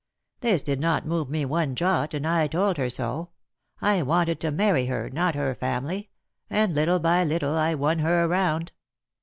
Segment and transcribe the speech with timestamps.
[0.39, 3.29] This did not move me one jot, and I told her so.
[3.81, 6.09] I wanted to marry her —not her family;
[6.49, 8.71] and little by little I won her round.